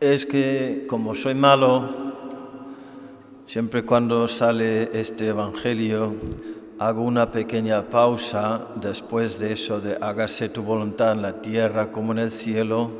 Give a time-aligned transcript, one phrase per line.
[0.00, 1.88] es que como soy malo,
[3.46, 6.14] siempre cuando sale este Evangelio
[6.78, 12.12] hago una pequeña pausa después de eso de hágase tu voluntad en la tierra como
[12.12, 12.90] en el cielo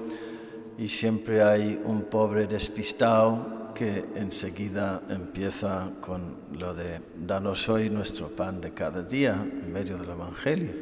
[0.76, 8.28] y siempre hay un pobre despistado que enseguida empieza con lo de danos hoy nuestro
[8.28, 10.72] pan de cada día en medio del Evangelio.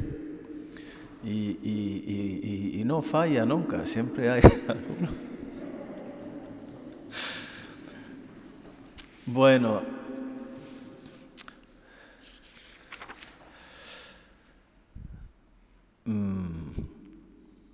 [1.23, 5.26] Y, y, no falla nunca, siempre hay alguno.
[9.29, 9.83] Bueno,
[16.05, 16.71] mm,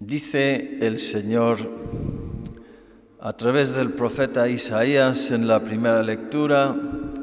[0.01, 1.59] dice el Señor
[3.21, 6.75] a través del profeta Isaías en la primera lectura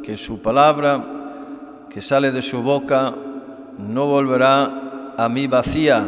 [0.03, 3.15] que su palabra que sale de su boca
[3.79, 6.07] no volverá a mí vacía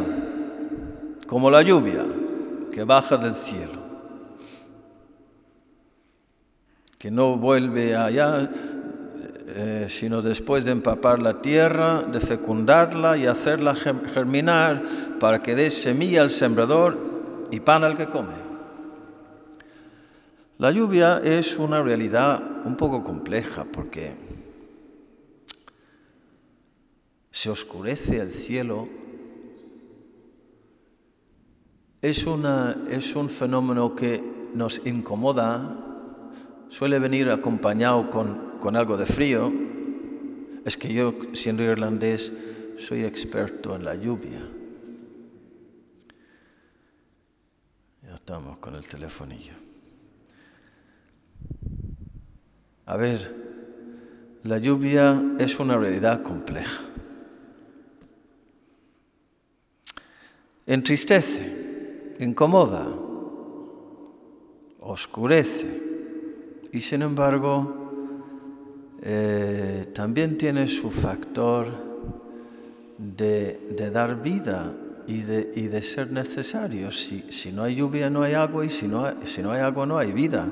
[1.26, 2.06] como la lluvia
[2.72, 3.81] que baja del cielo
[7.02, 8.48] que no vuelve allá,
[9.48, 15.72] eh, sino después de empapar la tierra, de fecundarla y hacerla germinar para que dé
[15.72, 16.96] semilla al sembrador
[17.50, 18.36] y pan al que come.
[20.58, 24.14] La lluvia es una realidad un poco compleja porque
[27.32, 28.88] se oscurece el cielo.
[32.00, 34.22] Es, una, es un fenómeno que
[34.54, 35.88] nos incomoda
[36.72, 39.52] suele venir acompañado con, algo de frío.
[40.64, 42.32] Es que yo, siendo irlandés,
[42.78, 44.40] soy experto en la lluvia.
[48.02, 49.52] Ya estamos con el telefonillo.
[52.86, 53.34] A ver,
[54.42, 56.82] la lluvia es una realidad compleja.
[60.64, 62.88] Entristece, incomoda,
[64.80, 65.91] oscurece
[66.72, 67.82] y sin embargo
[69.02, 71.66] eh, también tiene su factor
[72.98, 74.74] de, de dar vida
[75.06, 76.90] y de, y de, ser necesario.
[76.92, 79.60] Si, si, no hay lluvia no hay agua y si no hay, si no hay
[79.60, 80.48] agua no hay vida.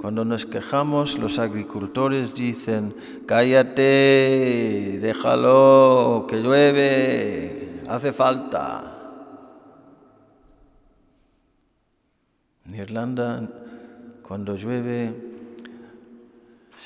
[0.00, 2.94] Cuando nos quejamos los agricultores dicen,
[3.26, 8.90] cállate, déjalo, que llueve, hace falta.
[12.66, 13.48] En Irlanda,
[14.22, 15.33] cuando llueve,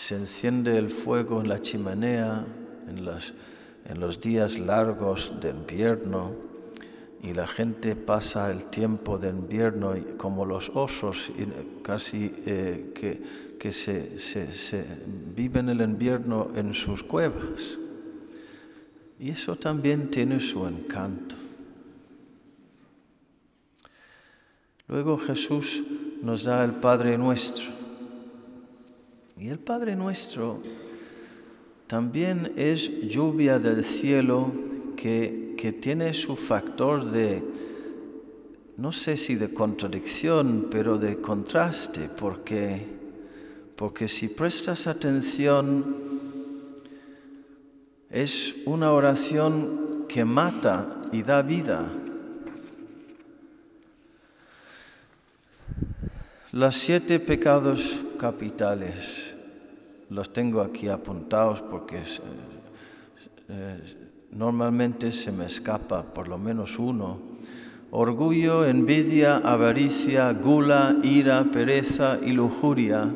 [0.09, 2.43] se enciende el fuego en la chimenea
[2.89, 3.05] en
[4.01, 6.35] los, días largos de invierno
[7.23, 11.31] y la gente pasa el tiempo de invierno como los osos
[11.83, 13.23] casi eh, que,
[13.59, 14.87] que se, se
[15.37, 17.77] viven el invierno en sus cuevas.
[19.21, 21.37] Y eso también tiene su encanto.
[24.87, 25.85] Luego Jesús
[26.23, 27.78] nos da el Padre nuestro.
[29.41, 30.61] Y el Padre nuestro
[31.87, 34.51] también es lluvia del cielo
[34.97, 37.45] que, que tiene su factor de,
[38.77, 42.85] no sé si de contradicción, pero de contraste, porque,
[43.77, 45.97] porque si prestas atención,
[48.11, 51.89] es una oración que mata y da vida.
[56.51, 59.28] Los siete pecados capitales
[60.11, 62.03] los tengo aquí apuntados porque
[63.49, 63.81] eh,
[64.33, 67.19] normalmente se me escapa por lo menos uno.
[67.91, 73.11] Orgullo, envidia, avaricia, gula, ira, pereza y lujuria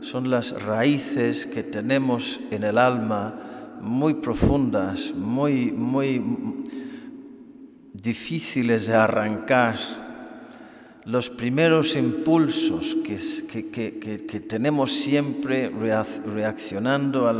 [0.00, 3.34] son las raíces que tenemos en el alma
[3.80, 6.22] muy profundas, muy, muy
[7.92, 9.76] difíciles de arrancar
[11.06, 17.30] los primeros impulsos que, que, tenemos siempre reaccionando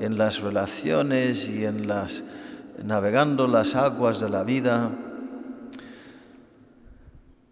[0.00, 2.24] en las relaciones y en las,
[2.84, 4.90] navegando las aguas de la vida.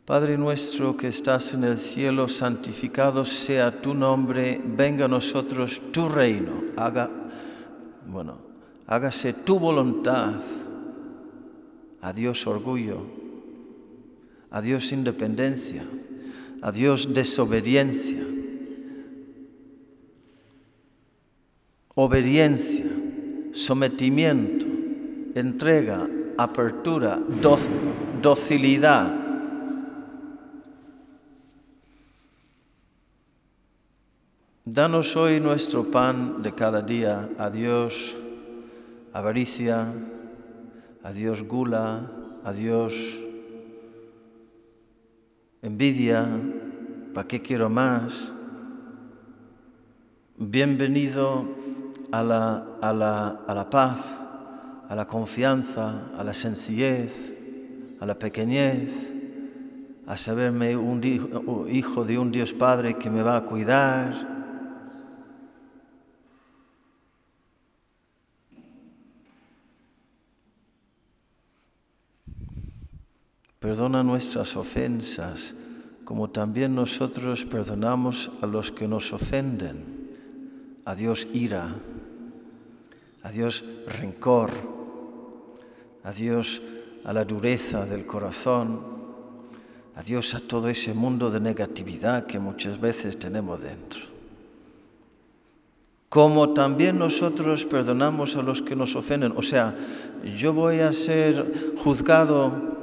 [0.04, 6.08] Padre nuestro que estás en el cielo, santificado sea tu nombre, venga a nosotros tu
[6.08, 7.08] reino, haga,
[8.08, 8.38] bueno,
[8.88, 10.40] hágase tu voluntad.
[12.02, 13.06] Adiós orgullo,
[14.50, 15.86] adiós independencia,
[16.62, 18.24] adiós desobediencia,
[21.94, 22.86] obediencia,
[23.52, 24.66] sometimiento,
[25.34, 27.60] entrega, apertura, doc
[28.20, 29.14] docilidad.
[34.64, 37.30] Danos hoy nuestro pan de cada día.
[37.38, 38.18] Adiós
[39.12, 39.94] avaricia,
[41.04, 42.10] adiós gula,
[42.44, 43.25] adiós
[45.66, 46.24] envidia,
[47.12, 48.32] ¿para qué quiero más?
[50.38, 51.44] Bienvenido
[52.12, 54.06] a la, a la, a la paz,
[54.88, 57.32] a la confianza, a la sencillez,
[57.98, 59.12] a la pequeñez,
[60.06, 61.02] a saberme un
[61.68, 64.35] hijo de un Dios Padre que me va a cuidar.
[73.66, 75.52] Perdona nuestras ofensas,
[76.04, 80.06] como también nosotros perdonamos a los que nos ofenden.
[80.84, 81.74] A Dios ira,
[83.24, 83.64] a Dios
[83.98, 84.52] rencor,
[86.04, 86.62] a Dios
[87.04, 88.94] a la dureza del corazón,
[89.96, 94.02] Adiós a todo ese mundo de negatividad que muchas veces tenemos dentro.
[96.08, 99.32] Como también nosotros perdonamos a los que nos ofenden.
[99.36, 99.74] O sea,
[100.38, 102.75] yo voy a ser juzgado,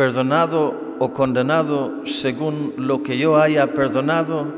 [0.00, 4.48] perdonado o condenado según lo que yo haya perdonado.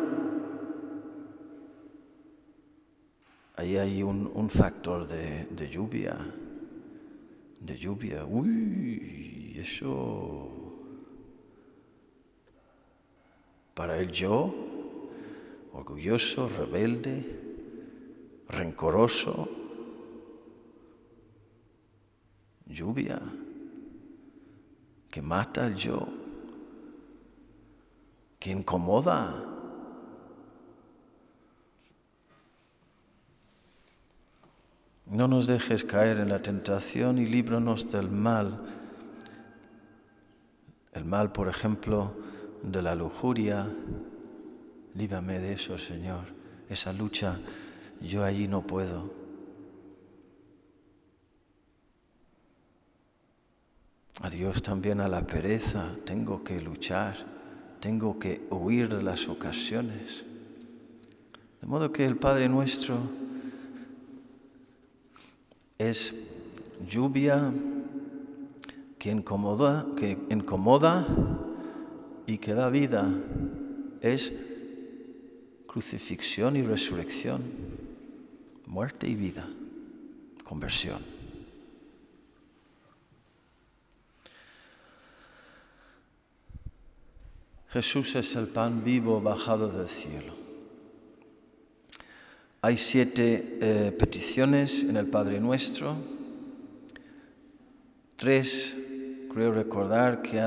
[3.56, 6.16] Ahí hay un, factor de, de lluvia,
[7.58, 8.24] de lluvia.
[8.24, 10.48] Uy, eso,
[13.74, 14.54] para el yo,
[15.72, 17.16] orgulloso, rebelde,
[18.48, 19.48] rencoroso,
[22.66, 23.20] lluvia
[25.12, 26.08] que mata yo,
[28.40, 29.32] que incomoda.
[35.06, 38.80] No nos dejes caer en la tentación y líbranos del mal
[40.92, 42.12] el mal, por ejemplo,
[42.62, 43.66] de la lujuria.
[44.94, 46.26] Líbrame de eso, Señor.
[46.68, 47.38] Esa lucha,
[48.00, 49.21] yo allí no puedo.
[54.32, 55.90] Adiós también a la pereza.
[56.06, 57.14] Tengo que luchar.
[57.80, 60.24] Tengo que huir de las ocasiones.
[61.60, 62.96] De modo que el Padre nuestro
[65.76, 66.14] es
[66.88, 67.52] lluvia
[68.98, 69.10] que
[69.96, 71.06] que incomoda
[72.26, 73.12] y que da vida
[74.00, 74.32] es
[75.66, 77.42] crucifixión y resurrección,
[78.66, 79.46] muerte y vida,
[80.42, 81.21] conversión.
[87.72, 90.34] Jesús es el pan vivo bajado del cielo.
[92.60, 95.96] Hay siete eh, peticiones en el Padre Nuestro,
[98.16, 98.76] tres
[99.32, 100.46] creo recordar que,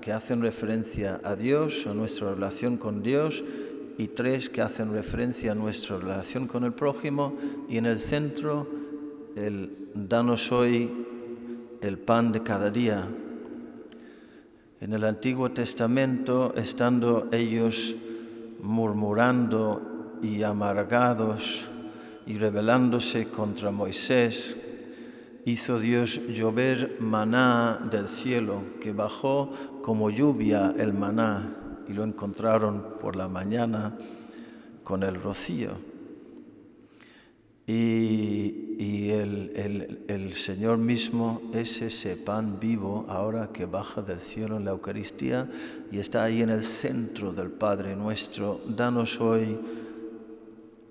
[0.00, 3.44] que hacen referencia a Dios, a nuestra relación con Dios,
[3.96, 7.38] y tres que hacen referencia a nuestra relación con el prójimo,
[7.68, 8.66] y en el centro
[9.36, 10.90] el danos hoy
[11.80, 13.08] el pan de cada día.
[14.84, 17.96] En el Antiguo Testamento, estando ellos
[18.60, 21.66] murmurando y amargados
[22.26, 24.60] y rebelándose contra Moisés,
[25.46, 29.50] hizo Dios llover maná del cielo, que bajó
[29.80, 31.56] como lluvia el maná,
[31.88, 33.96] y lo encontraron por la mañana
[34.82, 35.93] con el rocío.
[37.66, 44.64] Y, el, el Señor mismo es ese pan vivo ahora que baja del cielo en
[44.64, 45.48] la Eucaristía
[45.90, 48.60] y está ahí en el centro del Padre nuestro.
[48.68, 49.58] Danos hoy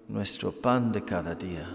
[0.08, 1.68] nuestro pan de cada día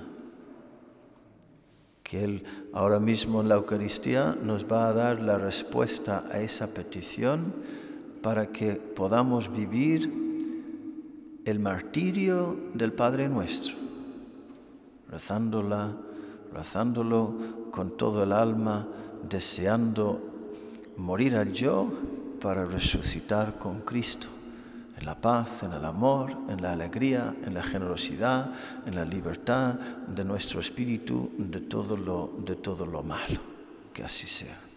[2.08, 6.72] que Él ahora mismo en la Eucaristía nos va a dar la respuesta a esa
[6.72, 7.52] petición
[8.22, 10.10] para que podamos vivir
[11.44, 13.74] el martirio del Padre nuestro,
[15.10, 15.94] rezándola,
[16.52, 17.34] rezándolo
[17.70, 18.86] con todo el alma,
[19.28, 20.20] deseando
[20.96, 21.88] morir al yo
[22.40, 24.28] para resucitar con Cristo
[24.98, 28.50] en la paz, en el amor, en la alegría, en la generosidad,
[28.84, 33.40] en la libertad de nuestro espíritu de todo lo, de todo lo malo.
[33.92, 34.67] Que así sea.